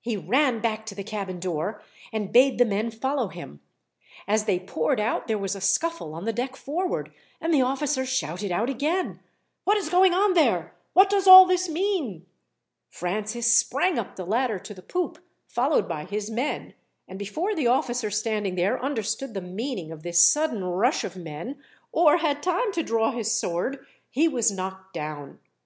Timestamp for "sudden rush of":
20.26-21.14